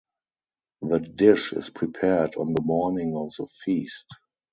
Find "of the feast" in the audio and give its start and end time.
3.15-4.07